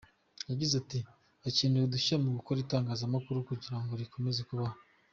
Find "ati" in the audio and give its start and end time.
0.81-0.99